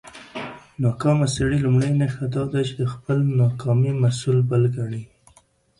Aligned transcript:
د 0.03 0.03
ناکامه 0.83 1.27
سړى 1.35 1.57
لومړۍ 1.65 1.91
نښه 2.01 2.25
دا 2.35 2.43
ده، 2.51 2.59
چې 2.67 2.73
د 2.81 2.83
خپلى 2.93 3.23
ناکامۍ 3.41 3.91
مسول 4.03 4.37
بل 4.49 4.63
کڼې. 4.75 5.03